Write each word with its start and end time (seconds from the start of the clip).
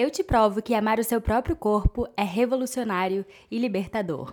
Eu 0.00 0.10
te 0.10 0.24
provo 0.24 0.62
que 0.62 0.72
amar 0.72 0.98
o 0.98 1.04
seu 1.04 1.20
próprio 1.20 1.54
corpo 1.54 2.08
é 2.16 2.22
revolucionário 2.22 3.22
e 3.50 3.58
libertador. 3.58 4.32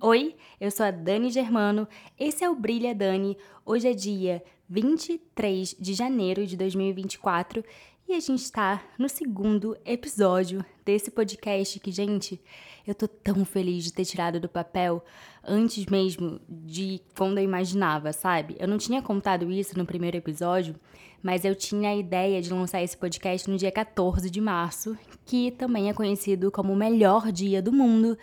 Oi, 0.00 0.36
eu 0.60 0.70
sou 0.70 0.86
a 0.86 0.92
Dani 0.92 1.30
Germano, 1.30 1.88
esse 2.16 2.44
é 2.44 2.48
o 2.48 2.54
Brilha 2.54 2.94
Dani. 2.94 3.36
Hoje 3.66 3.88
é 3.88 3.92
dia 3.92 4.44
23 4.68 5.74
de 5.76 5.92
janeiro 5.92 6.46
de 6.46 6.56
2024 6.56 7.64
e 8.08 8.12
a 8.12 8.20
gente 8.20 8.42
está 8.44 8.80
no 8.96 9.08
segundo 9.08 9.76
episódio 9.84 10.64
desse 10.84 11.10
podcast 11.10 11.80
que, 11.80 11.90
gente, 11.90 12.40
eu 12.86 12.94
tô 12.94 13.08
tão 13.08 13.44
feliz 13.44 13.84
de 13.84 13.92
ter 13.92 14.04
tirado 14.04 14.38
do 14.38 14.48
papel 14.48 15.04
antes 15.42 15.86
mesmo 15.86 16.40
de 16.48 17.00
quando 17.16 17.38
eu 17.38 17.44
imaginava, 17.44 18.12
sabe? 18.12 18.56
Eu 18.58 18.68
não 18.68 18.78
tinha 18.78 19.00
contado 19.00 19.50
isso 19.50 19.76
no 19.78 19.86
primeiro 19.86 20.16
episódio, 20.16 20.74
mas 21.22 21.44
eu 21.44 21.54
tinha 21.54 21.90
a 21.90 21.96
ideia 21.96 22.42
de 22.42 22.52
lançar 22.52 22.82
esse 22.82 22.96
podcast 22.96 23.48
no 23.48 23.56
dia 23.56 23.72
14 23.72 24.28
de 24.28 24.40
março, 24.40 24.96
que 25.24 25.50
também 25.52 25.88
é 25.88 25.94
conhecido 25.94 26.50
como 26.50 26.72
o 26.72 26.76
melhor 26.76 27.32
dia 27.32 27.62
do 27.62 27.72
mundo, 27.72 28.18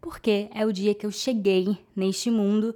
porque 0.00 0.48
é 0.54 0.64
o 0.64 0.72
dia 0.72 0.94
que 0.94 1.06
eu 1.06 1.10
cheguei 1.10 1.76
neste 1.96 2.30
mundo, 2.30 2.74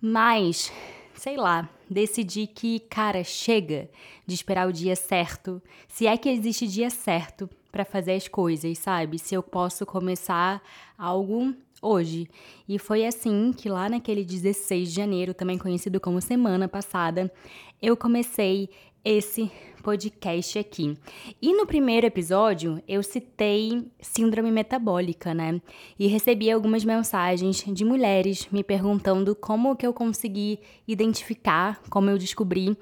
mas 0.00 0.72
sei 1.20 1.36
lá, 1.36 1.68
decidi 1.88 2.46
que, 2.46 2.80
cara, 2.80 3.22
chega 3.22 3.90
de 4.26 4.34
esperar 4.34 4.66
o 4.66 4.72
dia 4.72 4.96
certo. 4.96 5.60
Se 5.86 6.06
é 6.06 6.16
que 6.16 6.30
existe 6.30 6.66
dia 6.66 6.88
certo 6.88 7.50
para 7.70 7.84
fazer 7.84 8.12
as 8.12 8.28
coisas, 8.28 8.78
sabe? 8.78 9.18
Se 9.18 9.34
eu 9.34 9.42
posso 9.42 9.86
começar 9.86 10.62
algo 10.96 11.54
hoje. 11.80 12.28
E 12.68 12.78
foi 12.78 13.06
assim 13.06 13.52
que 13.52 13.68
lá 13.68 13.88
naquele 13.88 14.24
16 14.24 14.88
de 14.90 14.94
janeiro, 14.94 15.34
também 15.34 15.58
conhecido 15.58 16.00
como 16.00 16.20
semana 16.20 16.68
passada, 16.68 17.32
eu 17.80 17.96
comecei 17.96 18.68
esse 19.04 19.50
podcast 19.82 20.58
aqui. 20.58 20.96
E 21.40 21.54
no 21.54 21.66
primeiro 21.66 22.06
episódio 22.06 22.82
eu 22.86 23.02
citei 23.02 23.86
síndrome 23.98 24.50
metabólica, 24.50 25.32
né? 25.32 25.60
E 25.98 26.06
recebi 26.06 26.50
algumas 26.50 26.84
mensagens 26.84 27.64
de 27.66 27.84
mulheres 27.84 28.46
me 28.52 28.62
perguntando 28.62 29.34
como 29.34 29.74
que 29.74 29.86
eu 29.86 29.94
consegui 29.94 30.60
identificar, 30.86 31.80
como 31.88 32.10
eu 32.10 32.18
descobri. 32.18 32.76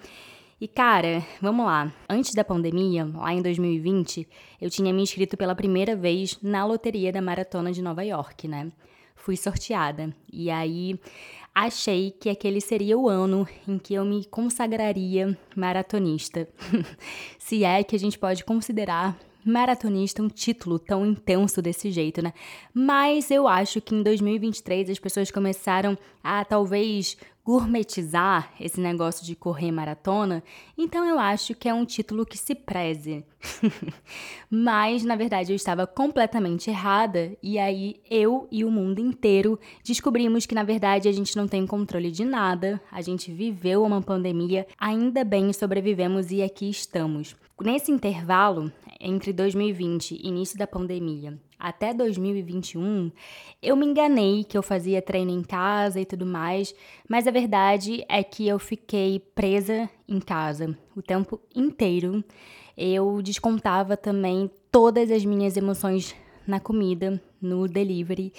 E 0.60 0.66
cara, 0.66 1.24
vamos 1.40 1.64
lá. 1.64 1.92
Antes 2.08 2.34
da 2.34 2.42
pandemia, 2.42 3.04
lá 3.04 3.32
em 3.32 3.40
2020, 3.40 4.26
eu 4.60 4.68
tinha 4.68 4.92
me 4.92 5.02
inscrito 5.02 5.36
pela 5.36 5.54
primeira 5.54 5.94
vez 5.94 6.36
na 6.42 6.64
loteria 6.64 7.12
da 7.12 7.22
maratona 7.22 7.70
de 7.70 7.80
Nova 7.80 8.02
York, 8.02 8.48
né? 8.48 8.72
Fui 9.14 9.36
sorteada. 9.36 10.12
E 10.32 10.50
aí 10.50 10.98
achei 11.54 12.10
que 12.10 12.28
aquele 12.28 12.60
seria 12.60 12.98
o 12.98 13.08
ano 13.08 13.46
em 13.68 13.78
que 13.78 13.94
eu 13.94 14.04
me 14.04 14.24
consagraria 14.24 15.38
maratonista. 15.54 16.48
Se 17.38 17.62
é 17.62 17.84
que 17.84 17.94
a 17.94 17.98
gente 17.98 18.18
pode 18.18 18.44
considerar 18.44 19.16
maratonista 19.48 20.22
um 20.22 20.28
título 20.28 20.78
tão 20.78 21.04
intenso 21.04 21.60
desse 21.62 21.90
jeito, 21.90 22.22
né? 22.22 22.32
Mas 22.72 23.30
eu 23.30 23.48
acho 23.48 23.80
que 23.80 23.94
em 23.94 24.02
2023 24.02 24.90
as 24.90 24.98
pessoas 24.98 25.30
começaram 25.30 25.96
a 26.22 26.44
talvez 26.44 27.16
gourmetizar 27.48 28.52
esse 28.60 28.78
negócio 28.78 29.24
de 29.24 29.34
correr 29.34 29.72
maratona, 29.72 30.44
então 30.76 31.02
eu 31.02 31.18
acho 31.18 31.54
que 31.54 31.66
é 31.66 31.72
um 31.72 31.86
título 31.86 32.26
que 32.26 32.36
se 32.36 32.54
preze. 32.54 33.24
Mas, 34.50 35.02
na 35.02 35.16
verdade, 35.16 35.52
eu 35.52 35.56
estava 35.56 35.86
completamente 35.86 36.68
errada, 36.68 37.34
e 37.42 37.58
aí 37.58 38.02
eu 38.10 38.46
e 38.52 38.66
o 38.66 38.70
mundo 38.70 38.98
inteiro 38.98 39.58
descobrimos 39.82 40.44
que, 40.44 40.54
na 40.54 40.62
verdade, 40.62 41.08
a 41.08 41.12
gente 41.12 41.34
não 41.38 41.48
tem 41.48 41.66
controle 41.66 42.10
de 42.10 42.22
nada, 42.22 42.78
a 42.92 43.00
gente 43.00 43.32
viveu 43.32 43.82
uma 43.82 44.02
pandemia, 44.02 44.66
ainda 44.78 45.24
bem 45.24 45.50
sobrevivemos 45.50 46.30
e 46.30 46.42
aqui 46.42 46.68
estamos. 46.68 47.34
Nesse 47.58 47.90
intervalo, 47.90 48.70
entre 49.00 49.32
2020 49.32 50.12
e 50.12 50.28
início 50.28 50.58
da 50.58 50.66
pandemia 50.66 51.38
até 51.58 51.92
2021, 51.92 53.10
eu 53.60 53.74
me 53.74 53.84
enganei 53.84 54.44
que 54.44 54.56
eu 54.56 54.62
fazia 54.62 55.02
treino 55.02 55.32
em 55.32 55.42
casa 55.42 56.00
e 56.00 56.04
tudo 56.04 56.24
mais, 56.24 56.72
mas 57.08 57.26
a 57.26 57.32
verdade 57.32 58.04
é 58.08 58.22
que 58.22 58.46
eu 58.46 58.58
fiquei 58.58 59.18
presa 59.34 59.90
em 60.06 60.20
casa 60.20 60.78
o 60.94 61.02
tempo 61.02 61.40
inteiro. 61.54 62.22
Eu 62.76 63.20
descontava 63.20 63.96
também 63.96 64.48
todas 64.70 65.10
as 65.10 65.24
minhas 65.24 65.56
emoções 65.56 66.14
na 66.46 66.60
comida, 66.60 67.20
no 67.42 67.66
delivery. 67.66 68.32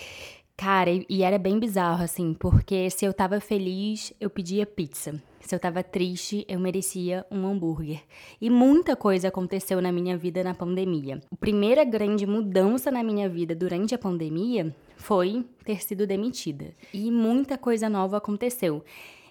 Cara, 0.60 0.90
e 1.08 1.24
era 1.24 1.38
bem 1.38 1.58
bizarro, 1.58 2.04
assim, 2.04 2.34
porque 2.34 2.90
se 2.90 3.06
eu 3.06 3.14
tava 3.14 3.40
feliz, 3.40 4.12
eu 4.20 4.30
pedia 4.30 4.66
pizza. 4.66 5.16
Se 5.40 5.56
eu 5.56 5.60
tava 5.60 5.82
triste, 5.82 6.46
eu 6.50 6.60
merecia 6.60 7.26
um 7.32 7.48
hambúrguer. 7.48 8.02
E 8.42 8.50
muita 8.50 8.94
coisa 8.94 9.30
aconteceu 9.30 9.82
na 9.82 9.90
minha 9.90 10.18
vida 10.18 10.44
na 10.44 10.54
pandemia. 10.54 11.22
A 11.32 11.36
primeira 11.38 11.86
grande 11.86 12.26
mudança 12.26 12.92
na 12.92 13.02
minha 13.02 13.30
vida 13.30 13.56
durante 13.56 13.96
a 13.96 13.98
pandemia 13.98 14.76
foi 14.98 15.46
ter 15.64 15.82
sido 15.82 16.06
demitida. 16.06 16.76
E 16.94 17.10
muita 17.10 17.58
coisa 17.58 17.88
nova 17.88 18.18
aconteceu. 18.18 18.84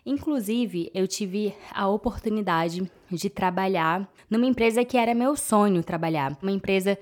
Inclusive, 0.07 0.91
eu 0.95 1.07
tive 1.07 1.55
a 1.71 1.87
oportunidade 1.87 2.91
de 3.11 3.29
trabalhar 3.29 4.11
numa 4.31 4.47
empresa 4.47 4.83
que 4.83 4.97
era 4.97 5.15
meu 5.15 5.37
sonho 5.37 5.83
trabalhar, 5.83 6.37
uma 6.43 6.51
empresa 6.51 6.99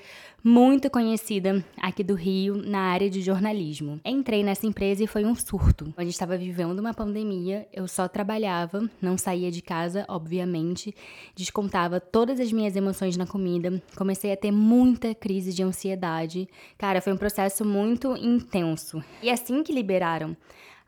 muito 0.46 0.88
conhecida 0.88 1.64
aqui 1.76 2.04
do 2.04 2.14
Rio 2.14 2.54
na 2.54 2.78
área 2.78 3.10
de 3.10 3.20
jornalismo. 3.20 4.00
Entrei 4.04 4.44
nessa 4.44 4.64
empresa 4.64 5.02
e 5.02 5.06
foi 5.08 5.24
um 5.24 5.34
surto. 5.34 5.92
A 5.96 6.04
gente 6.04 6.12
estava 6.12 6.38
vivendo 6.38 6.78
uma 6.78 6.94
pandemia, 6.94 7.66
eu 7.72 7.88
só 7.88 8.06
trabalhava, 8.06 8.88
não 9.02 9.18
saía 9.18 9.50
de 9.50 9.60
casa, 9.60 10.04
obviamente, 10.08 10.94
descontava 11.34 11.98
todas 11.98 12.38
as 12.38 12.52
minhas 12.52 12.76
emoções 12.76 13.16
na 13.16 13.26
comida, 13.26 13.82
comecei 13.96 14.32
a 14.32 14.36
ter 14.36 14.52
muita 14.52 15.16
crise 15.16 15.52
de 15.52 15.64
ansiedade. 15.64 16.48
Cara, 16.78 17.00
foi 17.02 17.12
um 17.12 17.16
processo 17.16 17.64
muito 17.64 18.16
intenso. 18.16 19.02
E 19.20 19.28
assim 19.28 19.64
que 19.64 19.72
liberaram 19.72 20.36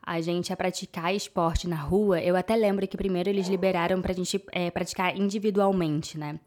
a 0.09 0.23
gente 0.23 0.51
a 0.51 0.57
praticar 0.57 1.15
esporte 1.15 1.69
na 1.69 1.77
rua, 1.77 2.19
eu 2.19 2.35
até 2.35 2.57
lembro 2.57 2.89
que 2.89 2.97
primeiro 2.97 3.29
eles 3.29 3.47
liberaram 3.47 4.01
pra 4.01 4.15
gente 4.15 4.43
é, 4.53 4.71
praticar 4.71 5.15
individualmente, 5.15 6.17
né? 6.17 6.41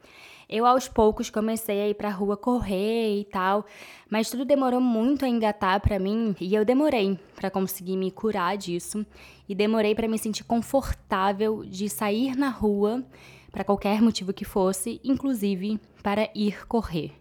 Eu 0.49 0.65
aos 0.65 0.87
poucos 0.87 1.29
comecei 1.29 1.79
a 1.79 1.87
ir 1.87 1.93
pra 1.93 2.09
rua 2.09 2.35
correr 2.35 3.19
e 3.19 3.23
tal, 3.25 3.63
mas 4.09 4.31
tudo 4.31 4.43
demorou 4.43 4.81
muito 4.81 5.23
a 5.23 5.29
engatar 5.29 5.79
para 5.79 5.99
mim 5.99 6.35
e 6.41 6.55
eu 6.55 6.65
demorei 6.65 7.19
para 7.35 7.51
conseguir 7.51 7.95
me 7.95 8.09
curar 8.09 8.57
disso 8.57 9.05
e 9.47 9.53
demorei 9.53 9.93
para 9.93 10.07
me 10.07 10.17
sentir 10.17 10.43
confortável 10.43 11.63
de 11.63 11.87
sair 11.87 12.35
na 12.35 12.49
rua 12.49 13.03
para 13.51 13.63
qualquer 13.63 14.01
motivo 14.01 14.33
que 14.33 14.43
fosse, 14.43 14.99
inclusive 15.03 15.79
para 16.01 16.31
ir 16.33 16.67
correr 16.67 17.20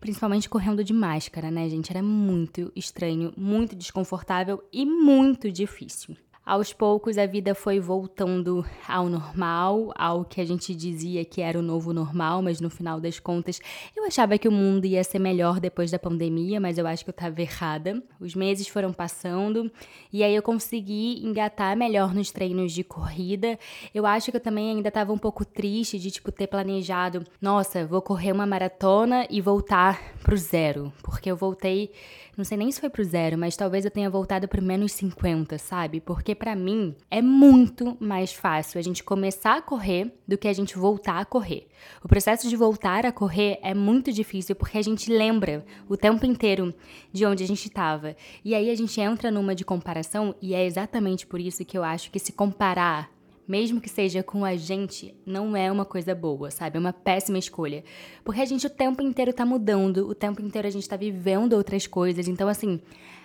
principalmente 0.00 0.48
correndo 0.48 0.84
de 0.84 0.92
máscara, 0.92 1.50
né, 1.50 1.68
gente? 1.68 1.90
Era 1.90 2.02
muito 2.02 2.72
estranho, 2.74 3.32
muito 3.36 3.74
desconfortável 3.74 4.62
e 4.72 4.84
muito 4.86 5.50
difícil. 5.50 6.16
Aos 6.48 6.72
poucos 6.72 7.18
a 7.18 7.26
vida 7.26 7.54
foi 7.54 7.78
voltando 7.78 8.64
ao 8.88 9.06
normal, 9.10 9.92
ao 9.94 10.24
que 10.24 10.40
a 10.40 10.46
gente 10.46 10.74
dizia 10.74 11.22
que 11.22 11.42
era 11.42 11.58
o 11.58 11.62
novo 11.62 11.92
normal, 11.92 12.40
mas 12.40 12.58
no 12.58 12.70
final 12.70 12.98
das 12.98 13.20
contas 13.20 13.60
eu 13.94 14.06
achava 14.06 14.38
que 14.38 14.48
o 14.48 14.50
mundo 14.50 14.86
ia 14.86 15.04
ser 15.04 15.18
melhor 15.18 15.60
depois 15.60 15.90
da 15.90 15.98
pandemia, 15.98 16.58
mas 16.58 16.78
eu 16.78 16.86
acho 16.86 17.04
que 17.04 17.10
eu 17.10 17.12
estava 17.12 17.42
errada. 17.42 18.02
Os 18.18 18.34
meses 18.34 18.66
foram 18.66 18.94
passando 18.94 19.70
e 20.10 20.24
aí 20.24 20.34
eu 20.34 20.42
consegui 20.42 21.22
engatar 21.22 21.76
melhor 21.76 22.14
nos 22.14 22.30
treinos 22.30 22.72
de 22.72 22.82
corrida. 22.82 23.58
Eu 23.94 24.06
acho 24.06 24.30
que 24.30 24.38
eu 24.38 24.40
também 24.40 24.70
ainda 24.70 24.88
estava 24.88 25.12
um 25.12 25.18
pouco 25.18 25.44
triste 25.44 25.98
de 25.98 26.10
tipo 26.10 26.32
ter 26.32 26.46
planejado, 26.46 27.26
nossa, 27.42 27.84
vou 27.84 28.00
correr 28.00 28.32
uma 28.32 28.46
maratona 28.46 29.26
e 29.28 29.42
voltar 29.42 30.00
pro 30.22 30.34
zero, 30.34 30.90
porque 31.02 31.30
eu 31.30 31.36
voltei 31.36 31.92
não 32.38 32.44
sei 32.44 32.56
nem 32.56 32.70
se 32.70 32.78
foi 32.78 32.88
pro 32.88 33.02
zero, 33.02 33.36
mas 33.36 33.56
talvez 33.56 33.84
eu 33.84 33.90
tenha 33.90 34.08
voltado 34.08 34.46
pro 34.46 34.62
menos 34.62 34.92
50, 34.92 35.58
sabe? 35.58 36.00
Porque 36.00 36.36
para 36.38 36.54
mim 36.54 36.94
é 37.10 37.20
muito 37.20 37.96
mais 38.00 38.32
fácil 38.32 38.78
a 38.78 38.82
gente 38.82 39.02
começar 39.02 39.56
a 39.56 39.62
correr 39.62 40.12
do 40.26 40.38
que 40.38 40.48
a 40.48 40.52
gente 40.52 40.78
voltar 40.78 41.18
a 41.18 41.24
correr. 41.24 41.66
O 42.02 42.08
processo 42.08 42.48
de 42.48 42.56
voltar 42.56 43.04
a 43.04 43.12
correr 43.12 43.58
é 43.62 43.74
muito 43.74 44.12
difícil 44.12 44.54
porque 44.54 44.78
a 44.78 44.82
gente 44.82 45.12
lembra 45.12 45.64
o 45.88 45.96
tempo 45.96 46.24
inteiro 46.24 46.72
de 47.12 47.26
onde 47.26 47.44
a 47.44 47.46
gente 47.46 47.66
estava. 47.66 48.16
E 48.44 48.54
aí 48.54 48.70
a 48.70 48.74
gente 48.74 49.00
entra 49.00 49.30
numa 49.30 49.54
de 49.54 49.64
comparação 49.64 50.34
e 50.40 50.54
é 50.54 50.64
exatamente 50.64 51.26
por 51.26 51.40
isso 51.40 51.64
que 51.64 51.76
eu 51.76 51.84
acho 51.84 52.10
que 52.10 52.18
se 52.18 52.32
comparar 52.32 53.10
mesmo 53.48 53.80
que 53.80 53.88
seja 53.88 54.22
com 54.22 54.44
a 54.44 54.56
gente, 54.56 55.14
não 55.24 55.56
é 55.56 55.72
uma 55.72 55.86
coisa 55.86 56.14
boa, 56.14 56.50
sabe? 56.50 56.76
É 56.76 56.80
uma 56.80 56.92
péssima 56.92 57.38
escolha. 57.38 57.82
Porque 58.22 58.42
a 58.42 58.44
gente 58.44 58.66
o 58.66 58.70
tempo 58.70 59.00
inteiro 59.00 59.32
tá 59.32 59.46
mudando, 59.46 60.06
o 60.06 60.14
tempo 60.14 60.42
inteiro 60.42 60.68
a 60.68 60.70
gente 60.70 60.86
tá 60.86 60.96
vivendo 60.96 61.54
outras 61.54 61.86
coisas. 61.86 62.28
Então, 62.28 62.46
assim, 62.46 62.78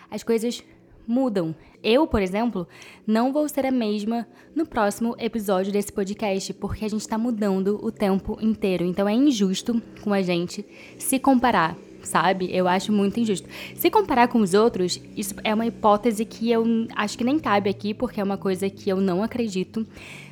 as 0.10 0.24
coisas 0.24 0.64
mudam. 1.08 1.56
Eu, 1.84 2.08
por 2.08 2.22
exemplo, 2.22 2.68
não 3.06 3.34
vou 3.34 3.48
ser 3.50 3.66
a 3.66 3.72
mesma 3.72 4.28
no 4.56 4.66
próximo 4.66 5.16
episódio 5.20 5.72
desse 5.72 5.92
podcast, 5.92 6.54
porque 6.54 6.86
a 6.86 6.90
gente 6.90 7.08
tá 7.08 7.18
mudando 7.18 7.80
o 7.84 7.92
tempo 7.92 8.38
inteiro. 8.42 8.86
Então 8.86 9.08
é 9.08 9.14
injusto 9.14 9.82
com 10.02 10.14
a 10.14 10.22
gente 10.22 10.66
se 10.98 11.20
comparar 11.20 11.76
sabe? 12.04 12.54
Eu 12.54 12.68
acho 12.68 12.92
muito 12.92 13.20
injusto. 13.20 13.48
Se 13.76 13.90
comparar 13.90 14.28
com 14.28 14.40
os 14.40 14.54
outros, 14.54 15.02
isso 15.16 15.34
é 15.44 15.54
uma 15.54 15.66
hipótese 15.66 16.26
que 16.26 16.52
eu 16.52 16.64
acho 16.96 17.18
que 17.18 17.24
nem 17.24 17.40
cabe 17.40 17.70
aqui, 17.70 17.94
porque 17.94 18.20
é 18.20 18.24
uma 18.24 18.38
coisa 18.38 18.70
que 18.70 18.90
eu 18.90 18.98
não 18.98 19.24
acredito. 19.24 19.88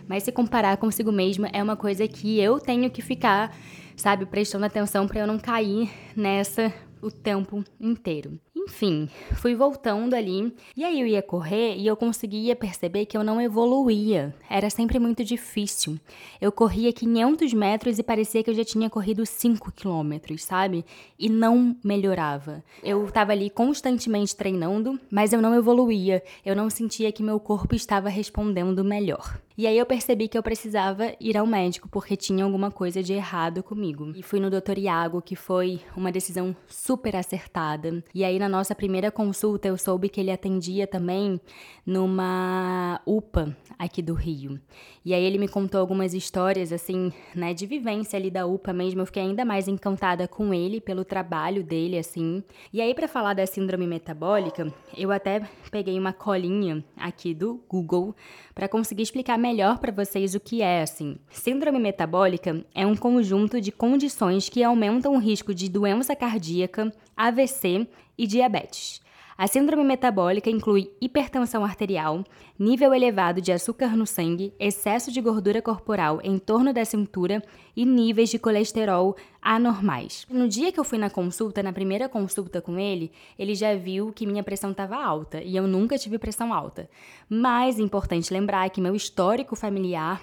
Mas 0.08 0.24
se 0.24 0.32
comparar 0.32 0.78
consigo 0.78 1.12
mesma 1.12 1.48
é 1.54 1.64
uma 1.64 1.76
coisa 1.76 2.08
que 2.08 2.40
eu 2.40 2.60
tenho 2.60 2.90
que 2.90 3.02
ficar, 3.02 3.56
sabe, 3.96 4.26
prestando 4.26 4.66
atenção 4.66 5.08
para 5.08 5.22
eu 5.22 5.28
não 5.28 5.40
cair 5.40 5.90
nessa 6.16 6.74
o 7.02 7.10
tempo 7.10 7.64
inteiro. 7.80 8.40
Enfim, 8.64 9.10
fui 9.36 9.56
voltando 9.56 10.14
ali 10.14 10.54
e 10.76 10.84
aí 10.84 11.00
eu 11.02 11.08
ia 11.08 11.22
correr 11.22 11.76
e 11.76 11.88
eu 11.88 11.96
conseguia 11.96 12.56
perceber 12.56 13.06
que 13.06 13.18
eu 13.18 13.24
não 13.24 13.42
evoluía. 13.42 14.34
Era 14.50 14.70
sempre 14.70 15.00
muito 15.00 15.24
difícil. 15.24 16.00
Eu 16.40 16.52
corria 16.52 16.94
500 16.94 17.54
metros 17.54 18.00
e 18.00 18.04
parecia 18.04 18.44
que 18.44 18.50
eu 18.50 18.54
já 18.54 18.64
tinha 18.64 18.90
corrido 18.90 19.26
5 19.26 19.72
quilômetros, 19.72 20.44
sabe? 20.44 20.86
E 21.18 21.30
não 21.30 21.76
melhorava. 21.84 22.64
Eu 22.84 23.06
estava 23.06 23.32
ali 23.32 23.50
constantemente 23.50 24.36
treinando, 24.36 25.00
mas 25.10 25.34
eu 25.34 25.42
não 25.42 25.56
evoluía. 25.56 26.24
Eu 26.46 26.56
não 26.56 26.70
sentia 26.70 27.12
que 27.12 27.24
meu 27.24 27.40
corpo 27.40 27.76
estava 27.76 28.10
respondendo 28.10 28.84
melhor. 28.84 29.40
E 29.62 29.68
aí 29.68 29.78
eu 29.78 29.86
percebi 29.86 30.28
que 30.28 30.36
eu 30.36 30.42
precisava 30.42 31.14
ir 31.20 31.38
ao 31.38 31.46
médico 31.46 31.88
porque 31.88 32.18
tinha 32.18 32.44
alguma 32.44 32.72
coisa 32.72 33.04
de 33.04 33.14
errado 33.14 33.62
comigo. 33.62 34.12
E 34.16 34.24
fui 34.24 34.40
no 34.40 34.50
Dr. 34.50 34.80
Iago, 34.80 35.22
que 35.22 35.36
foi 35.36 35.80
uma 35.96 36.12
decisão 36.12 36.56
super 36.68 37.16
acertada. 37.16 38.04
E 38.12 38.24
aí 38.24 38.40
na 38.40 38.50
nossa 38.50 38.74
primeira 38.74 39.12
consulta 39.12 39.68
eu 39.68 39.78
soube 39.78 40.10
que 40.10 40.20
ele 40.20 40.32
atendia 40.32 40.88
também 40.88 41.40
numa 41.86 43.00
UPA 43.06 43.56
aqui 43.78 44.02
do 44.02 44.16
Rio. 44.16 44.60
E 45.06 45.14
aí 45.14 45.24
ele 45.24 45.38
me 45.38 45.48
contou 45.48 45.80
algumas 45.80 46.16
histórias 46.16 46.74
assim, 46.74 47.14
né, 47.36 47.54
de 47.54 47.68
vivência 47.68 48.18
ali 48.18 48.32
da 48.32 48.48
UPA 48.48 48.74
mesmo. 48.74 49.02
Eu 49.02 49.06
fiquei 49.06 49.22
ainda 49.22 49.46
mais 49.46 49.68
encantada 49.68 50.28
com 50.28 50.56
ele 50.56 50.82
pelo 50.82 51.06
trabalho 51.06 51.64
dele 51.64 52.00
assim. 52.00 52.44
E 52.74 52.82
aí 52.82 52.96
para 52.96 53.08
falar 53.08 53.36
da 53.36 53.46
síndrome 53.46 53.86
metabólica, 53.86 54.74
eu 54.98 55.12
até 55.12 55.48
peguei 55.70 56.00
uma 56.00 56.14
colinha 56.14 56.84
aqui 56.98 57.32
do 57.36 57.64
Google 57.70 58.16
para 58.56 58.68
conseguir 58.68 59.04
explicar 59.04 59.38
melhor 59.38 59.51
para 59.80 59.92
vocês 59.92 60.34
o 60.34 60.40
que 60.40 60.62
é 60.62 60.82
assim. 60.82 61.18
Síndrome 61.30 61.78
metabólica 61.78 62.64
é 62.74 62.86
um 62.86 62.96
conjunto 62.96 63.60
de 63.60 63.72
condições 63.72 64.48
que 64.48 64.64
aumentam 64.64 65.14
o 65.14 65.20
risco 65.20 65.54
de 65.54 65.70
doença 65.70 66.16
cardíaca, 66.16 66.92
AVC 67.18 67.88
e 68.18 68.26
diabetes. 68.26 69.02
A 69.42 69.48
síndrome 69.48 69.84
metabólica 69.84 70.52
inclui 70.52 70.92
hipertensão 71.02 71.66
arterial, 71.66 72.24
nível 72.60 72.94
elevado 72.94 73.42
de 73.42 73.52
açúcar 73.52 73.98
no 73.98 74.06
sangue, 74.06 74.54
excesso 74.60 75.12
de 75.12 75.20
gordura 75.20 75.64
corporal 75.64 76.20
em 76.24 76.38
torno 76.38 76.72
da 76.72 76.86
cintura 76.86 77.42
e 77.76 77.84
níveis 77.84 78.30
de 78.30 78.38
colesterol 78.38 79.16
anormais. 79.42 80.28
No 80.30 80.48
dia 80.48 80.72
que 80.72 80.80
eu 80.80 80.84
fui 80.84 81.00
na 81.00 81.10
consulta, 81.10 81.64
na 81.64 81.74
primeira 81.74 82.08
consulta 82.08 82.62
com 82.62 82.78
ele, 82.78 83.12
ele 83.36 83.56
já 83.56 83.74
viu 83.74 84.14
que 84.14 84.28
minha 84.28 84.44
pressão 84.44 84.70
estava 84.70 84.96
alta 84.96 85.42
e 85.42 85.56
eu 85.56 85.66
nunca 85.66 85.98
tive 85.98 86.20
pressão 86.20 86.54
alta. 86.54 86.88
Mas 87.28 87.80
importante 87.80 88.32
lembrar 88.32 88.70
que 88.70 88.80
meu 88.80 88.94
histórico 88.94 89.56
familiar 89.56 90.22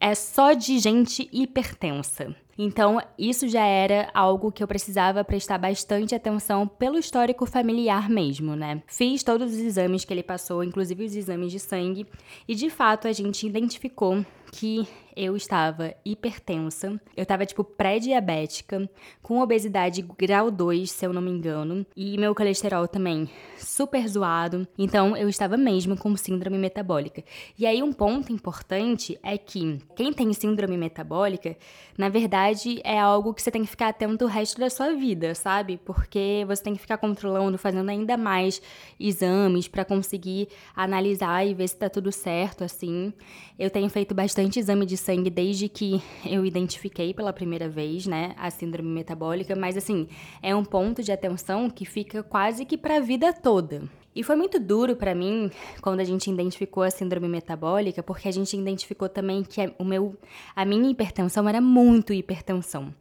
é 0.00 0.14
só 0.14 0.52
de 0.52 0.78
gente 0.78 1.28
hipertensa. 1.32 2.34
Então, 2.60 3.00
isso 3.16 3.46
já 3.46 3.64
era 3.64 4.10
algo 4.12 4.50
que 4.50 4.62
eu 4.62 4.66
precisava 4.66 5.22
prestar 5.22 5.58
bastante 5.58 6.12
atenção 6.12 6.66
pelo 6.66 6.98
histórico 6.98 7.46
familiar 7.46 8.10
mesmo, 8.10 8.56
né? 8.56 8.82
Fiz 8.88 9.22
todos 9.22 9.52
os 9.52 9.58
exames 9.58 10.04
que 10.04 10.12
ele 10.12 10.24
passou, 10.24 10.64
inclusive 10.64 11.04
os 11.04 11.14
exames 11.14 11.52
de 11.52 11.60
sangue, 11.60 12.04
e 12.48 12.56
de 12.56 12.68
fato 12.68 13.06
a 13.06 13.12
gente 13.12 13.46
identificou 13.46 14.24
que 14.52 14.86
eu 15.18 15.36
estava 15.36 15.94
hipertensa, 16.04 17.00
eu 17.16 17.24
estava 17.24 17.44
tipo 17.44 17.64
pré-diabética, 17.64 18.88
com 19.20 19.40
obesidade 19.40 20.00
grau 20.16 20.48
2, 20.48 20.88
se 20.88 21.04
eu 21.04 21.12
não 21.12 21.20
me 21.20 21.28
engano, 21.28 21.84
e 21.96 22.16
meu 22.16 22.32
colesterol 22.36 22.86
também 22.86 23.28
super 23.58 24.06
zoado. 24.06 24.66
Então 24.78 25.16
eu 25.16 25.28
estava 25.28 25.56
mesmo 25.56 25.96
com 25.96 26.16
síndrome 26.16 26.56
metabólica. 26.56 27.24
E 27.58 27.66
aí 27.66 27.82
um 27.82 27.92
ponto 27.92 28.32
importante 28.32 29.18
é 29.20 29.36
que 29.36 29.80
quem 29.96 30.12
tem 30.12 30.32
síndrome 30.32 30.76
metabólica, 30.76 31.56
na 31.96 32.08
verdade, 32.08 32.80
é 32.84 32.96
algo 32.96 33.34
que 33.34 33.42
você 33.42 33.50
tem 33.50 33.62
que 33.62 33.70
ficar 33.70 33.88
atento 33.88 34.24
o 34.24 34.28
resto 34.28 34.60
da 34.60 34.70
sua 34.70 34.94
vida, 34.94 35.34
sabe? 35.34 35.80
Porque 35.84 36.44
você 36.46 36.62
tem 36.62 36.74
que 36.74 36.80
ficar 36.80 36.96
controlando, 36.96 37.58
fazendo 37.58 37.88
ainda 37.88 38.16
mais 38.16 38.62
exames 39.00 39.66
para 39.66 39.84
conseguir 39.84 40.46
analisar 40.76 41.44
e 41.44 41.54
ver 41.54 41.66
se 41.66 41.76
tá 41.76 41.90
tudo 41.90 42.12
certo 42.12 42.62
assim. 42.62 43.12
Eu 43.58 43.68
tenho 43.68 43.90
feito 43.90 44.14
bastante 44.14 44.37
exame 44.46 44.86
de 44.86 44.96
sangue 44.96 45.30
desde 45.30 45.68
que 45.68 46.02
eu 46.24 46.46
identifiquei 46.46 47.12
pela 47.12 47.32
primeira 47.32 47.68
vez, 47.68 48.06
né, 48.06 48.34
a 48.36 48.50
síndrome 48.50 48.88
metabólica, 48.88 49.56
mas 49.56 49.76
assim, 49.76 50.06
é 50.42 50.54
um 50.54 50.64
ponto 50.64 51.02
de 51.02 51.10
atenção 51.10 51.68
que 51.68 51.84
fica 51.84 52.22
quase 52.22 52.64
que 52.64 52.78
para 52.78 52.96
a 52.96 53.00
vida 53.00 53.32
toda. 53.32 53.82
E 54.14 54.22
foi 54.22 54.36
muito 54.36 54.60
duro 54.60 54.96
para 54.96 55.14
mim 55.14 55.50
quando 55.80 56.00
a 56.00 56.04
gente 56.04 56.30
identificou 56.30 56.82
a 56.82 56.90
síndrome 56.90 57.28
metabólica, 57.28 58.02
porque 58.02 58.28
a 58.28 58.32
gente 58.32 58.56
identificou 58.56 59.08
também 59.08 59.42
que 59.42 59.60
o 59.78 59.84
meu, 59.84 60.16
a 60.54 60.64
minha 60.64 60.90
hipertensão 60.90 61.48
era 61.48 61.60
muito 61.60 62.12
hipertensão. 62.12 62.94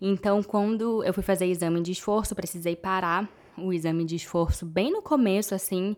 Então, 0.00 0.42
quando 0.42 1.04
eu 1.04 1.14
fui 1.14 1.22
fazer 1.22 1.46
exame 1.46 1.80
de 1.80 1.92
esforço, 1.92 2.34
precisei 2.34 2.76
parar 2.76 3.28
o 3.56 3.72
exame 3.72 4.04
de 4.04 4.16
esforço 4.16 4.66
bem 4.66 4.90
no 4.90 5.00
começo, 5.00 5.54
assim, 5.54 5.96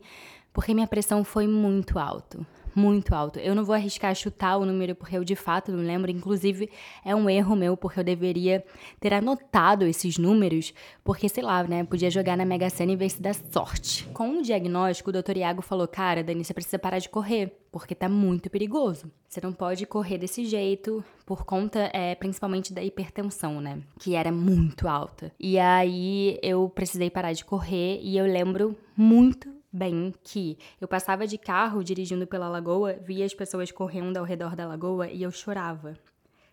porque 0.52 0.75
minha 0.75 0.87
pressão 0.87 1.25
foi 1.25 1.46
muito 1.46 1.99
alta 1.99 2.46
muito 2.74 3.14
alto. 3.14 3.38
Eu 3.38 3.54
não 3.54 3.64
vou 3.64 3.74
arriscar 3.74 4.14
chutar 4.14 4.56
o 4.56 4.64
número 4.64 4.94
porque 4.94 5.16
eu 5.16 5.24
de 5.24 5.36
fato 5.36 5.72
não 5.72 5.84
lembro. 5.84 6.10
Inclusive, 6.10 6.70
é 7.04 7.14
um 7.14 7.28
erro 7.28 7.54
meu 7.54 7.76
porque 7.76 8.00
eu 8.00 8.04
deveria 8.04 8.64
ter 9.00 9.12
anotado 9.12 9.84
esses 9.84 10.18
números, 10.18 10.74
porque 11.02 11.28
sei 11.28 11.42
lá, 11.42 11.62
né? 11.64 11.84
Podia 11.84 12.10
jogar 12.10 12.36
na 12.36 12.44
Mega 12.44 12.68
Sena 12.70 12.92
e 12.92 12.96
ver 12.96 13.10
se 13.10 13.20
dá 13.20 13.32
sorte. 13.32 14.06
Com 14.12 14.38
o 14.38 14.42
diagnóstico, 14.42 15.10
o 15.10 15.12
doutor 15.12 15.36
Iago 15.36 15.62
falou: 15.62 15.86
Cara, 15.86 16.22
Dani, 16.22 16.44
você 16.44 16.54
precisa 16.54 16.78
parar 16.78 16.98
de 16.98 17.08
correr, 17.08 17.56
porque 17.70 17.94
tá 17.94 18.08
muito 18.08 18.50
perigoso. 18.50 19.10
Você 19.28 19.40
não 19.40 19.52
pode 19.52 19.84
correr 19.86 20.18
desse 20.18 20.44
jeito 20.44 21.04
por 21.26 21.44
conta, 21.44 21.90
é, 21.92 22.14
principalmente 22.14 22.72
da 22.72 22.82
hipertensão, 22.82 23.60
né? 23.60 23.80
Que 23.98 24.14
era 24.14 24.30
muito 24.30 24.86
alta. 24.86 25.32
E 25.40 25.58
aí 25.58 26.38
eu 26.42 26.68
precisei 26.68 27.10
parar 27.10 27.32
de 27.32 27.44
correr 27.44 28.00
e 28.02 28.16
eu 28.16 28.26
lembro 28.26 28.76
muito 28.96 29.52
bem 29.74 30.14
que 30.22 30.56
eu 30.80 30.86
passava 30.86 31.26
de 31.26 31.36
carro 31.36 31.82
dirigindo 31.82 32.26
pela 32.26 32.48
lagoa, 32.48 32.94
via 32.94 33.24
as 33.24 33.34
pessoas 33.34 33.72
correndo 33.72 34.16
ao 34.16 34.24
redor 34.24 34.54
da 34.54 34.66
lagoa 34.66 35.08
e 35.08 35.22
eu 35.22 35.32
chorava. 35.32 35.98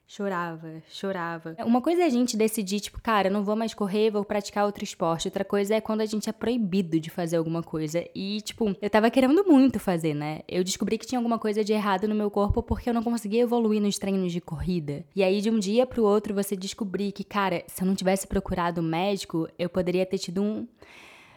Chorava, 0.07 0.83
chorava. 0.89 1.55
Uma 1.65 1.79
coisa 1.81 2.01
é 2.01 2.05
a 2.05 2.09
gente 2.09 2.35
decidir, 2.35 2.81
tipo, 2.81 2.99
cara, 2.99 3.29
não 3.29 3.45
vou 3.45 3.55
mais 3.55 3.73
correr, 3.73 4.11
vou 4.11 4.25
praticar 4.25 4.65
outro 4.65 4.83
esporte. 4.83 5.29
Outra 5.29 5.45
coisa 5.45 5.75
é 5.75 5.79
quando 5.79 6.01
a 6.01 6.05
gente 6.05 6.29
é 6.29 6.33
proibido 6.33 6.99
de 6.99 7.09
fazer 7.09 7.37
alguma 7.37 7.63
coisa. 7.63 8.03
E, 8.13 8.41
tipo, 8.41 8.75
eu 8.81 8.89
tava 8.89 9.09
querendo 9.09 9.41
muito 9.45 9.79
fazer, 9.79 10.13
né? 10.13 10.41
Eu 10.49 10.65
descobri 10.65 10.97
que 10.97 11.07
tinha 11.07 11.17
alguma 11.17 11.39
coisa 11.39 11.63
de 11.63 11.71
errado 11.71 12.09
no 12.09 12.15
meu 12.15 12.29
corpo 12.29 12.61
porque 12.61 12.89
eu 12.89 12.93
não 12.93 13.01
conseguia 13.01 13.43
evoluir 13.43 13.81
nos 13.81 13.97
treinos 13.97 14.33
de 14.33 14.41
corrida. 14.41 15.05
E 15.15 15.23
aí, 15.23 15.39
de 15.39 15.49
um 15.49 15.57
dia 15.57 15.85
pro 15.87 16.03
outro, 16.03 16.33
você 16.33 16.57
descobrir 16.57 17.13
que, 17.13 17.23
cara, 17.23 17.63
se 17.67 17.81
eu 17.81 17.87
não 17.87 17.95
tivesse 17.95 18.27
procurado 18.27 18.81
um 18.81 18.83
médico, 18.83 19.47
eu 19.57 19.69
poderia 19.69 20.05
ter 20.05 20.17
tido 20.17 20.43
um 20.43 20.67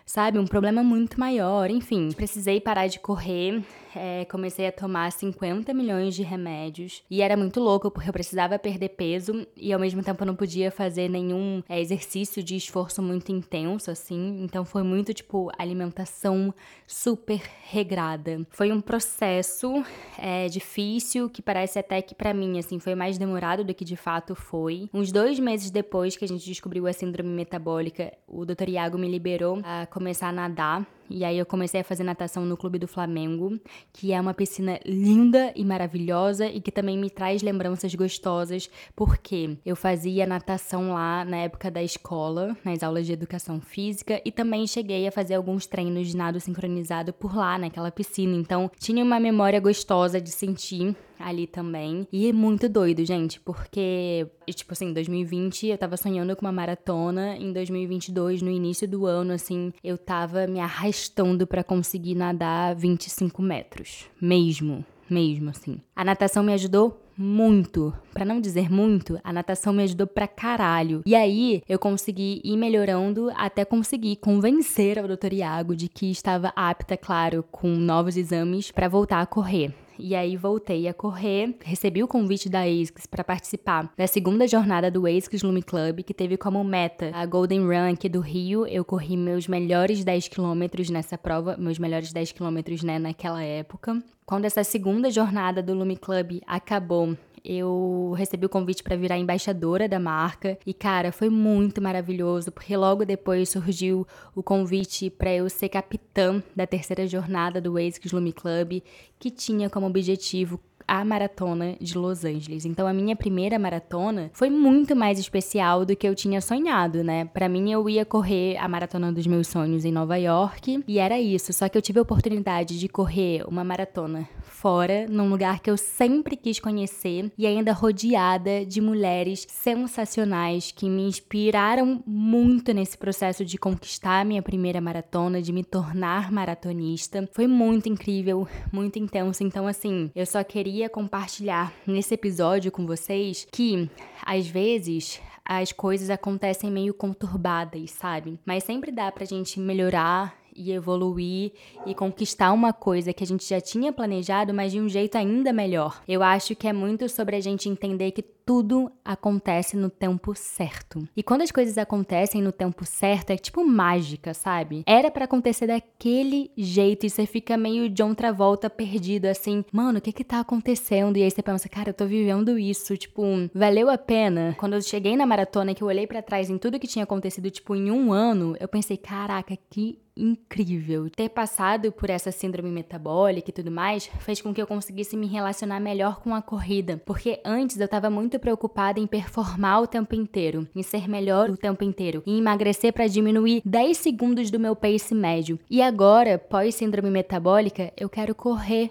sabe? 0.04 0.38
Um 0.38 0.46
problema 0.46 0.82
muito 0.82 1.18
maior. 1.18 1.70
Enfim, 1.70 2.11
precisei 2.12 2.61
parar 2.61 2.87
de 2.87 2.99
correr 2.99 3.62
é, 3.96 4.25
comecei 4.25 4.66
a 4.66 4.73
tomar 4.73 5.11
50 5.11 5.73
milhões 5.73 6.14
de 6.14 6.23
remédios. 6.23 7.02
E 7.11 7.23
era 7.23 7.37
muito 7.37 7.61
louco, 7.61 7.90
porque 7.90 8.08
eu 8.08 8.12
precisava 8.12 8.58
perder 8.58 8.90
peso 8.90 9.46
e 9.56 9.73
ao 9.73 9.80
mesmo 9.80 10.02
tempo 10.02 10.23
eu 10.23 10.26
não 10.26 10.37
podia 10.37 10.70
fazer 10.70 11.08
nenhum 11.08 11.62
é, 11.68 11.80
exercício 11.80 12.42
de 12.42 12.56
esforço 12.56 13.02
muito 13.02 13.30
intenso, 13.32 13.90
assim. 13.90 14.42
Então 14.42 14.64
foi 14.64 14.82
muito, 14.82 15.14
tipo, 15.14 15.50
alimentação 15.58 16.54
super 16.87 17.40
regrada. 17.64 18.46
Foi 18.50 18.73
um 18.73 18.80
processo 18.80 19.84
é, 20.18 20.49
difícil, 20.49 21.28
que 21.28 21.42
parece 21.42 21.78
até 21.78 22.02
que 22.02 22.14
para 22.14 22.34
mim, 22.34 22.58
assim, 22.58 22.78
foi 22.78 22.94
mais 22.94 23.18
demorado 23.18 23.64
do 23.64 23.75
que 23.75 23.84
de 23.84 23.96
fato 23.96 24.34
foi. 24.34 24.88
Uns 24.92 25.12
dois 25.12 25.38
meses 25.38 25.70
depois 25.70 26.16
que 26.16 26.25
a 26.25 26.28
gente 26.28 26.44
descobriu 26.44 26.87
a 26.87 26.92
síndrome 26.92 27.30
metabólica, 27.30 28.12
o 28.26 28.44
Dr. 28.44 28.68
Iago 28.68 28.99
me 28.99 29.08
liberou 29.08 29.61
a 29.64 29.87
começar 29.94 30.28
a 30.28 30.32
nadar. 30.32 30.84
E 31.08 31.24
aí 31.24 31.38
eu 31.38 31.46
comecei 31.46 31.80
a 31.80 31.84
fazer 31.84 32.02
natação 32.02 32.44
no 32.44 32.56
Clube 32.56 32.78
do 32.78 32.88
Flamengo, 32.88 33.60
que 33.92 34.12
é 34.12 34.20
uma 34.20 34.34
piscina 34.34 34.80
linda 34.84 35.52
e 35.54 35.64
maravilhosa 35.64 36.46
e 36.46 36.60
que 36.60 36.72
também 36.72 36.98
me 36.98 37.10
traz 37.10 37.42
lembranças 37.42 37.94
gostosas, 37.94 38.68
porque 38.96 39.56
eu 39.64 39.76
fazia 39.76 40.26
natação 40.26 40.94
lá 40.94 41.24
na 41.24 41.36
época 41.36 41.70
da 41.70 41.82
escola, 41.82 42.56
nas 42.64 42.82
aulas 42.82 43.06
de 43.06 43.12
educação 43.12 43.60
física, 43.60 44.20
e 44.24 44.32
também 44.32 44.66
cheguei 44.66 45.06
a 45.06 45.12
fazer 45.12 45.34
alguns 45.34 45.66
treinos 45.66 46.08
de 46.08 46.16
nado 46.16 46.40
sincronizado 46.40 47.12
por 47.12 47.36
lá, 47.36 47.58
naquela 47.58 47.90
piscina. 47.90 48.34
Então, 48.34 48.70
tinha 48.78 49.04
uma 49.04 49.20
memória 49.20 49.60
gostosa 49.60 50.20
de 50.20 50.30
sentir 50.30 50.96
ali 51.18 51.47
também. 51.47 52.06
E 52.12 52.28
é 52.28 52.33
muito 52.33 52.68
doido, 52.68 53.04
gente, 53.04 53.40
porque, 53.40 54.26
tipo 54.54 54.73
assim, 54.73 54.92
2020 54.92 55.68
eu 55.68 55.78
tava 55.78 55.97
sonhando 55.97 56.35
com 56.37 56.44
uma 56.44 56.52
maratona, 56.52 57.37
em 57.37 57.52
2022, 57.52 58.42
no 58.42 58.50
início 58.50 58.88
do 58.88 59.06
ano, 59.06 59.33
assim, 59.33 59.73
eu 59.83 59.97
tava 59.97 60.47
me 60.47 60.61
arrastando 60.61 61.47
para 61.47 61.64
conseguir 61.64 62.14
nadar 62.14 62.75
25 62.75 63.42
metros. 63.42 64.06
Mesmo, 64.21 64.85
mesmo 65.09 65.50
assim. 65.50 65.80
A 65.94 66.04
natação 66.04 66.42
me 66.42 66.52
ajudou 66.52 67.00
muito, 67.16 67.94
para 68.12 68.25
não 68.25 68.40
dizer 68.40 68.71
muito, 68.71 69.21
a 69.23 69.33
natação 69.33 69.73
me 69.73 69.83
ajudou 69.85 70.06
pra 70.06 70.26
caralho. 70.26 71.02
E 71.06 71.14
aí 71.14 71.62
eu 71.68 71.78
consegui 71.78 72.40
ir 72.44 72.56
melhorando 72.56 73.30
até 73.37 73.64
conseguir 73.64 74.16
convencer 74.16 74.99
ao 74.99 75.06
Dr. 75.06 75.33
Iago 75.33 75.76
de 75.76 75.88
que 75.88 76.11
estava 76.11 76.52
apta, 76.56 76.97
claro, 76.97 77.44
com 77.50 77.68
novos 77.68 78.16
exames 78.16 78.71
para 78.71 78.88
voltar 78.88 79.21
a 79.21 79.26
correr. 79.26 79.73
E 79.98 80.14
aí 80.14 80.36
voltei 80.36 80.88
a 80.88 80.94
correr. 80.94 81.56
Recebi 81.62 82.02
o 82.02 82.08
convite 82.08 82.48
da 82.48 82.62
ASICS 82.62 83.06
para 83.06 83.24
participar 83.24 83.92
da 83.96 84.06
segunda 84.06 84.46
jornada 84.46 84.90
do 84.90 85.06
ASICS 85.06 85.42
Lume 85.42 85.62
Club, 85.62 86.02
que 86.02 86.14
teve 86.14 86.36
como 86.36 86.62
meta 86.64 87.10
a 87.14 87.24
Golden 87.26 87.60
Run 87.66 87.92
aqui 87.92 88.08
do 88.08 88.20
Rio. 88.20 88.66
Eu 88.66 88.84
corri 88.84 89.16
meus 89.16 89.48
melhores 89.48 90.04
10 90.04 90.28
quilômetros 90.28 90.90
nessa 90.90 91.18
prova, 91.18 91.56
meus 91.56 91.78
melhores 91.78 92.12
10 92.12 92.32
quilômetros, 92.32 92.82
né, 92.82 92.98
naquela 92.98 93.42
época. 93.42 94.02
Quando 94.26 94.46
essa 94.46 94.64
segunda 94.64 95.10
jornada 95.10 95.62
do 95.62 95.74
Lume 95.74 95.96
Club 95.96 96.40
acabou, 96.46 97.16
eu 97.44 98.14
recebi 98.16 98.46
o 98.46 98.48
convite 98.48 98.82
para 98.82 98.96
virar 98.96 99.18
embaixadora 99.18 99.86
da 99.86 100.00
marca 100.00 100.58
e 100.64 100.72
cara, 100.72 101.12
foi 101.12 101.28
muito 101.28 101.82
maravilhoso, 101.82 102.50
porque 102.50 102.74
logo 102.76 103.04
depois 103.04 103.50
surgiu 103.50 104.06
o 104.34 104.42
convite 104.42 105.10
para 105.10 105.32
eu 105.32 105.48
ser 105.50 105.68
capitã 105.68 106.42
da 106.56 106.66
terceira 106.66 107.06
jornada 107.06 107.60
do 107.60 107.76
ASICS 107.76 108.12
Lume 108.12 108.32
Club, 108.32 108.82
que 109.18 109.30
tinha 109.30 109.68
como 109.68 109.86
objetivo 109.86 110.58
a 110.86 111.04
maratona 111.04 111.76
de 111.80 111.96
Los 111.96 112.24
Angeles. 112.24 112.64
Então 112.64 112.86
a 112.86 112.92
minha 112.92 113.16
primeira 113.16 113.58
maratona 113.58 114.30
foi 114.32 114.50
muito 114.50 114.94
mais 114.94 115.18
especial 115.18 115.84
do 115.84 115.96
que 115.96 116.06
eu 116.06 116.14
tinha 116.14 116.40
sonhado, 116.40 117.02
né? 117.02 117.24
Para 117.26 117.48
mim 117.48 117.72
eu 117.72 117.88
ia 117.88 118.04
correr 118.04 118.56
a 118.58 118.68
maratona 118.68 119.12
dos 119.12 119.26
meus 119.26 119.48
sonhos 119.48 119.84
em 119.84 119.92
Nova 119.92 120.16
York 120.16 120.84
e 120.86 120.98
era 120.98 121.18
isso, 121.18 121.52
só 121.52 121.68
que 121.68 121.76
eu 121.76 121.82
tive 121.82 121.98
a 121.98 122.02
oportunidade 122.02 122.78
de 122.78 122.88
correr 122.88 123.44
uma 123.48 123.64
maratona 123.64 124.28
fora, 124.44 125.06
num 125.08 125.28
lugar 125.28 125.60
que 125.60 125.70
eu 125.70 125.76
sempre 125.76 126.36
quis 126.36 126.60
conhecer 126.60 127.32
e 127.36 127.46
ainda 127.46 127.72
rodeada 127.72 128.64
de 128.64 128.80
mulheres 128.80 129.46
sensacionais 129.48 130.70
que 130.70 130.88
me 130.88 131.02
inspiraram 131.02 132.02
muito 132.06 132.72
nesse 132.72 132.96
processo 132.96 133.44
de 133.44 133.58
conquistar 133.58 134.24
minha 134.24 134.42
primeira 134.42 134.80
maratona, 134.80 135.42
de 135.42 135.52
me 135.52 135.64
tornar 135.64 136.30
maratonista. 136.30 137.28
Foi 137.32 137.46
muito 137.46 137.88
incrível, 137.88 138.46
muito 138.72 138.98
intenso. 138.98 139.42
Então 139.42 139.66
assim, 139.66 140.10
eu 140.14 140.26
só 140.26 140.42
queria 140.44 140.88
compartilhar 140.88 141.72
nesse 141.86 142.14
episódio 142.14 142.70
com 142.70 142.86
vocês 142.86 143.46
que, 143.50 143.90
às 144.24 144.46
vezes, 144.46 145.20
as 145.44 145.72
coisas 145.72 146.08
acontecem 146.08 146.70
meio 146.70 146.94
conturbadas, 146.94 147.90
sabe? 147.90 148.38
Mas 148.46 148.64
sempre 148.64 148.90
dá 148.90 149.12
pra 149.12 149.26
gente 149.26 149.60
melhorar 149.60 150.34
e 150.54 150.73
evoluir 150.73 151.52
e 151.87 151.94
conquistar 151.94 152.52
uma 152.52 152.73
coisa 152.73 153.12
que 153.12 153.25
a 153.25 153.26
gente 153.26 153.49
já 153.49 153.61
tinha 153.61 153.92
planejado, 153.92 154.54
mas 154.54 154.73
de 154.73 154.80
um 154.80 154.88
jeito 154.88 155.16
ainda 155.16 155.52
melhor. 155.52 156.02
Eu 156.06 156.23
acho 156.23 156.54
que 156.54 156.68
é 156.68 156.73
muito 156.73 157.08
sobre 157.08 157.37
a 157.37 157.40
gente 157.40 157.68
entender 157.68 158.11
que 158.12 158.23
tudo 158.23 158.92
acontece 159.04 159.76
no 159.76 159.88
tempo 159.88 160.34
certo. 160.34 161.08
E 161.16 161.23
quando 161.23 161.42
as 161.42 161.50
coisas 161.50 161.78
acontecem 161.78 162.42
no 162.42 162.52
tempo 162.52 162.84
certo, 162.84 163.30
é 163.30 163.37
tipo 163.37 163.64
mágica, 163.64 164.34
sabe? 164.34 164.82
Era 164.87 165.11
para 165.11 165.25
acontecer 165.25 165.66
daquele 165.66 166.50
jeito 166.56 167.06
e 167.06 167.11
você 167.11 167.25
fica 167.25 167.56
meio 167.56 167.88
de 167.88 168.02
outra 168.02 168.32
volta 168.32 168.68
perdido 168.68 169.26
assim, 169.26 169.64
mano, 169.73 169.99
o 169.99 170.02
que 170.02 170.12
que 170.12 170.25
tá 170.25 170.40
acontecendo? 170.40 171.16
E 171.16 171.23
aí 171.23 171.30
você 171.30 171.42
pensa, 171.42 171.68
cara, 171.68 171.90
eu 171.90 171.94
tô 171.94 172.06
vivendo 172.06 172.58
isso, 172.58 172.96
tipo, 172.96 173.23
valeu 173.54 173.88
a 173.88 173.96
pena. 173.96 174.54
Quando 174.58 174.75
eu 174.75 174.82
cheguei 174.82 175.16
na 175.16 175.26
maratona 175.26 175.75
que 175.75 175.82
eu 175.82 175.88
olhei 175.88 176.06
para 176.06 176.23
trás 176.23 176.50
em 176.50 176.58
tudo 176.58 176.78
que 176.78 176.87
tinha 176.87 177.04
acontecido, 177.04 177.50
tipo, 177.50 177.75
em 177.75 177.90
um 177.90 178.12
ano, 178.12 178.54
eu 178.61 178.68
pensei, 178.68 178.96
caraca, 178.96 179.56
que 179.70 179.99
incrível. 180.16 181.11
Ter 181.11 181.28
passado 181.28 181.90
por 181.92 182.11
essa 182.11 182.30
síndrome 182.30 182.71
metabólica 182.71 183.50
e 183.50 183.52
tudo 183.52 183.71
mais 183.71 184.06
fez 184.21 184.40
com 184.40 184.54
que 184.54 184.61
eu 184.61 184.66
conseguisse 184.66 185.16
me 185.16 185.26
relacionar 185.26 185.80
melhor 185.80 186.21
com 186.21 186.35
a 186.35 186.42
corrida, 186.42 187.02
porque 187.04 187.40
antes 187.44 187.78
eu 187.78 187.88
tava 187.88 188.11
muito 188.11 188.38
preocupada 188.38 189.00
em 189.00 189.06
performar 189.06 189.83
o 189.83 189.87
tempo 189.87 190.14
inteiro, 190.14 190.68
em 190.75 190.83
ser 190.83 191.09
melhor 191.09 191.50
o 191.50 191.56
tempo 191.56 191.85
inteiro, 191.85 192.23
em 192.26 192.38
emagrecer 192.38 192.92
para 192.92 193.06
diminuir 193.06 193.62
10 193.64 193.97
segundos 193.97 194.50
do 194.50 194.61
meu 194.61 194.76
pace 194.76 195.14
médio. 195.14 195.59
E 195.68 195.83
agora, 195.83 196.38
pós 196.38 196.75
síndrome 196.75 197.11
metabólica, 197.11 197.92
eu 197.97 198.09
quero 198.09 198.35
correr 198.35 198.90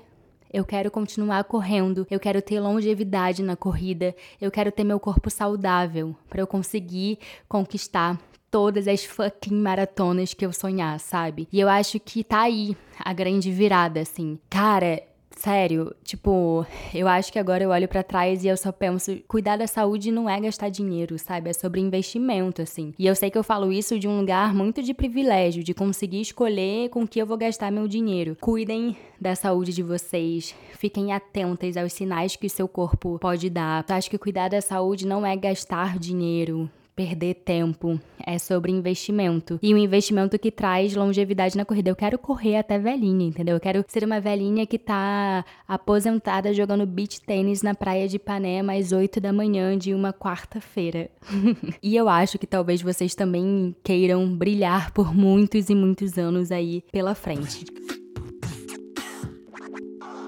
eu 0.54 0.64
quero 0.64 0.92
continuar 0.92 1.44
correndo, 1.46 2.06
eu 2.12 2.20
quero 2.20 2.42
ter 2.42 2.60
longevidade 2.60 3.42
na 3.42 3.56
corrida, 3.56 4.16
eu 4.40 4.52
quero 4.52 4.72
ter 4.72 4.84
meu 4.84 5.00
corpo 5.00 5.30
saudável 5.30 6.16
para 6.30 6.42
eu 6.42 6.48
conseguir 6.48 7.18
conquistar 7.50 8.22
todas 8.52 8.88
as 8.88 9.04
fucking 9.04 9.56
maratonas 9.56 10.36
que 10.36 10.46
eu 10.46 10.54
sonhar, 10.54 11.00
sabe? 11.00 11.48
E 11.52 11.60
eu 11.60 11.68
acho 11.68 12.00
que 12.00 12.24
tá 12.24 12.42
aí 12.42 12.78
a 13.00 13.12
grande 13.12 13.52
virada, 13.52 14.02
assim. 14.02 14.38
Cara, 14.48 15.02
Sério, 15.36 15.94
tipo, 16.04 16.66
eu 16.94 17.08
acho 17.08 17.32
que 17.32 17.40
agora 17.40 17.64
eu 17.64 17.70
olho 17.70 17.88
para 17.88 18.04
trás 18.04 18.44
e 18.44 18.48
eu 18.48 18.56
só 18.56 18.72
penso, 18.72 19.18
cuidar 19.28 19.58
da 19.58 19.68
saúde 19.68 20.12
não 20.12 20.30
é 20.30 20.40
gastar 20.40 20.70
dinheiro, 20.70 21.18
sabe? 21.20 21.50
É 21.50 21.54
sobre 21.54 21.82
investimento, 21.82 22.62
assim. 22.62 22.94
E 22.98 23.06
eu 23.06 23.16
sei 23.16 23.30
que 23.30 23.38
eu 23.38 23.44
falo 23.44 23.72
isso 23.72 24.00
de 24.00 24.08
um 24.08 24.20
lugar 24.20 24.54
muito 24.54 24.82
de 24.82 24.94
privilégio, 24.94 25.64
de 25.64 25.74
conseguir 25.74 26.22
escolher 26.22 26.90
com 26.90 27.08
que 27.08 27.20
eu 27.20 27.26
vou 27.26 27.38
gastar 27.38 27.72
meu 27.72 27.88
dinheiro. 27.88 28.38
Cuidem 28.40 28.96
da 29.20 29.36
saúde 29.36 29.74
de 29.74 29.84
vocês, 29.84 30.56
fiquem 30.78 31.12
atentas 31.12 31.78
aos 31.78 31.94
sinais 31.94 32.36
que 32.36 32.48
o 32.48 32.50
seu 32.50 32.68
corpo 32.68 33.18
pode 33.20 33.50
dar. 33.50 33.86
Eu 33.90 33.96
acho 33.96 34.10
que 34.10 34.18
cuidar 34.18 34.50
da 34.50 34.62
saúde 34.62 35.08
não 35.08 35.26
é 35.26 35.36
gastar 35.36 35.98
dinheiro, 35.98 36.70
perder 36.96 37.36
tempo, 37.36 38.00
é 38.26 38.38
sobre 38.38 38.72
investimento. 38.72 39.60
E 39.62 39.74
um 39.74 39.78
investimento 39.78 40.38
que 40.38 40.52
traz 40.52 40.96
longevidade 40.96 41.58
na 41.58 41.66
corrida. 41.66 41.90
Eu 41.90 41.96
quero 41.96 42.18
correr 42.18 42.58
até 42.58 42.78
velhinha, 42.78 43.28
entendeu? 43.28 43.56
Eu 43.56 43.60
quero 43.60 43.84
ser 43.88 44.04
uma 44.04 44.20
velhinha 44.20 44.66
que 44.66 44.78
tá 44.78 45.44
aposentada 45.68 46.54
jogando 46.54 46.86
beach 46.86 47.22
tênis 47.22 47.62
na 47.62 47.74
praia 47.74 48.08
de 48.08 48.18
Ipanema 48.18 48.74
às 48.74 48.92
8 48.92 49.20
da 49.20 49.34
manhã 49.34 49.78
de 49.78 49.94
uma 49.94 50.14
quarta-feira. 50.14 51.10
e 51.82 51.96
eu 51.96 52.08
acho 52.08 52.38
que 52.38 52.48
talvez 52.48 52.82
vocês 52.82 53.16
também 53.16 53.76
queiram 53.84 54.36
brilhar 54.36 54.92
por 54.92 55.14
muitos 55.14 55.70
e 55.70 55.76
muitos 55.76 56.18
anos 56.18 56.52
aí 56.52 56.84
pela 56.92 57.16
frente. 57.16 57.66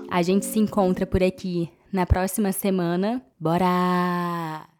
A 0.09 0.21
gente 0.21 0.45
se 0.45 0.59
encontra 0.59 1.05
por 1.05 1.21
aqui 1.21 1.69
na 1.91 2.05
próxima 2.05 2.51
semana. 2.51 3.21
Bora! 3.39 4.74